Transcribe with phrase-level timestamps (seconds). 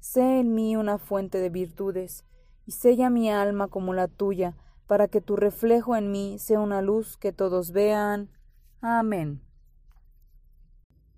[0.00, 2.24] Sé en mí una fuente de virtudes,
[2.66, 6.82] y sella mi alma como la tuya, para que tu reflejo en mí sea una
[6.82, 8.30] luz que todos vean.
[8.80, 9.40] Amén.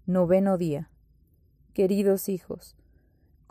[0.07, 0.91] Noveno día.
[1.73, 2.77] Queridos hijos,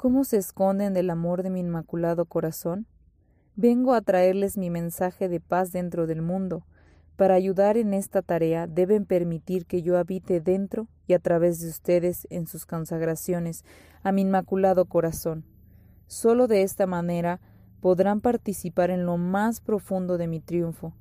[0.01, 2.87] ¿Cómo se esconden del amor de mi inmaculado corazón?
[3.57, 6.63] Vengo a traerles mi mensaje de paz dentro del mundo.
[7.19, 11.67] Para ayudar en esta tarea deben permitir que yo habite dentro y a través de
[11.67, 13.65] ustedes en sus consagraciones
[14.03, 15.43] a mi inmaculado corazón.
[16.07, 17.41] Solo de esta manera
[17.81, 20.93] podrán participar en lo más profundo de mi triunfo.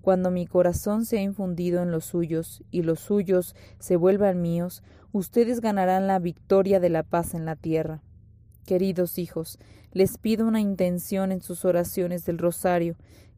[0.00, 5.60] Cuando mi corazón sea infundido en los suyos y los suyos se vuelvan míos, ustedes
[5.60, 8.00] ganarán la victoria de la paz en la tierra.
[8.64, 9.58] Queridos hijos,
[9.90, 12.94] les pido una intención en sus oraciones del rosario,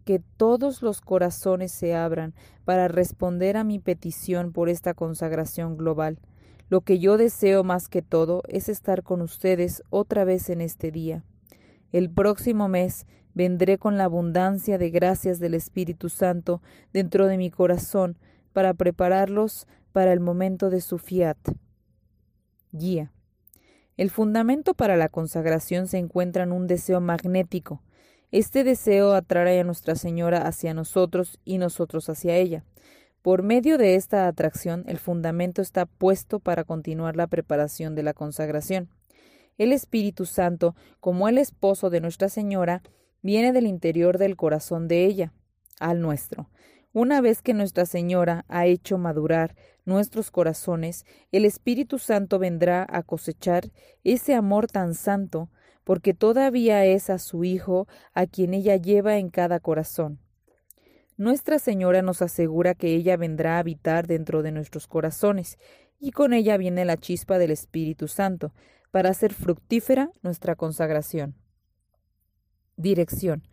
[0.06, 2.32] que todos los corazones se abran
[2.64, 6.20] para responder a mi petición por esta consagración global.
[6.68, 10.92] Lo que yo deseo más que todo es estar con ustedes otra vez en este
[10.92, 11.25] día.
[11.90, 17.50] El próximo mes vendré con la abundancia de gracias del Espíritu Santo dentro de mi
[17.50, 18.16] corazón
[18.52, 21.36] para prepararlos para el momento de su fiat.
[22.70, 23.10] Guía.
[23.96, 27.82] El fundamento para la consagración se encuentra en un deseo magnético.
[28.33, 32.64] Este deseo atrae a Nuestra Señora hacia nosotros y nosotros hacia ella.
[33.23, 38.14] Por medio de esta atracción, el fundamento está puesto para continuar la preparación de la
[38.14, 38.88] consagración.
[39.59, 42.83] El Espíritu Santo, como el esposo de Nuestra Señora,
[43.23, 45.33] viene del interior del corazón de ella,
[45.80, 46.50] al nuestro.
[46.92, 49.54] Una vez que Nuestra Señora ha hecho madurar
[49.85, 53.71] nuestros corazones, el Espíritu Santo vendrá a cosechar
[54.02, 55.50] ese amor tan santo,
[55.86, 60.18] porque todavía es a su Hijo a quien ella lleva en cada corazón.
[61.16, 65.58] Nuestra Señora nos asegura que ella vendrá a habitar dentro de nuestros corazones,
[66.00, 68.52] y con ella viene la chispa del Espíritu Santo,
[68.90, 71.36] para hacer fructífera nuestra consagración.
[72.76, 73.46] Dirección.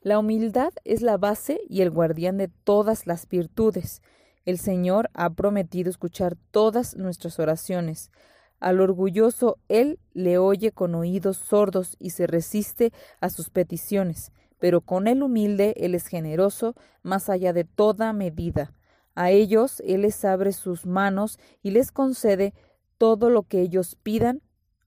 [0.00, 4.00] La humildad es la base y el guardián de todas las virtudes.
[4.44, 8.12] El Señor ha prometido escuchar todas nuestras oraciones.
[8.60, 14.82] Al orgulloso Él le oye con oídos sordos y se resiste a sus peticiones, pero
[14.82, 18.74] con el humilde Él es generoso más allá de toda medida.
[19.14, 22.54] A ellos Él les abre sus manos y les concede
[22.98, 24.42] todo lo que ellos pidan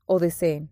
[0.05, 0.69] o deseen.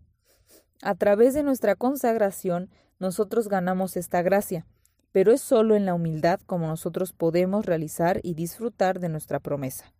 [0.80, 4.64] A través de nuestra consagración nosotros ganamos esta gracia,
[5.10, 9.92] pero es solo en la humildad como nosotros podemos realizar y disfrutar de nuestra promesa.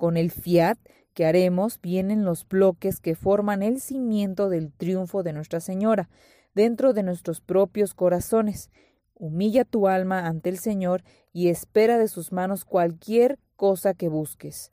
[0.00, 0.78] Con el fiat
[1.12, 6.08] que haremos vienen los bloques que forman el cimiento del triunfo de Nuestra Señora
[6.54, 8.70] dentro de nuestros propios corazones.
[9.14, 11.02] Humilla tu alma ante el Señor
[11.34, 14.72] y espera de sus manos cualquier cosa que busques.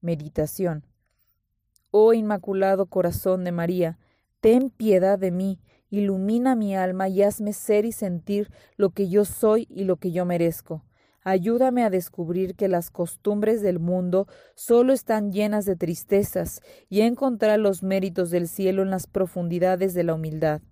[0.00, 0.86] Meditación.
[1.90, 3.98] Oh Inmaculado Corazón de María,
[4.40, 5.58] ten piedad de mí
[5.90, 10.12] Ilumina mi alma y hazme ser y sentir lo que yo soy y lo que
[10.12, 10.84] yo merezco.
[11.24, 14.26] Ayúdame a descubrir que las costumbres del mundo
[14.56, 19.94] solo están llenas de tristezas y a encontrar los méritos del cielo en las profundidades
[19.94, 20.62] de la humildad.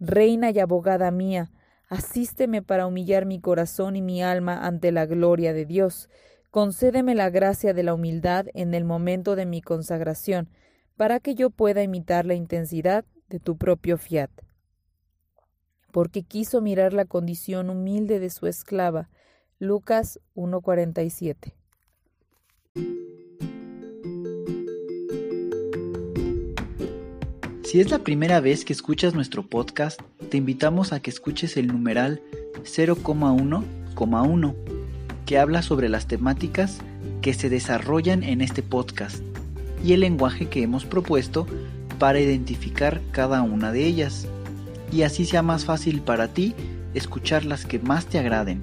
[0.00, 1.50] Reina y abogada mía,
[1.88, 6.08] asísteme para humillar mi corazón y mi alma ante la gloria de Dios.
[6.50, 10.48] Concédeme la gracia de la humildad en el momento de mi consagración,
[10.96, 14.30] para que yo pueda imitar la intensidad de tu propio fiat.
[15.92, 19.10] Porque quiso mirar la condición humilde de su esclava.
[19.64, 21.54] Lucas 1:47.
[27.64, 31.68] Si es la primera vez que escuchas nuestro podcast, te invitamos a que escuches el
[31.68, 32.20] numeral
[32.62, 34.54] 0,1,1,
[35.24, 36.78] que habla sobre las temáticas
[37.22, 39.22] que se desarrollan en este podcast
[39.82, 41.46] y el lenguaje que hemos propuesto
[41.98, 44.28] para identificar cada una de ellas,
[44.92, 46.54] y así sea más fácil para ti
[46.92, 48.62] escuchar las que más te agraden.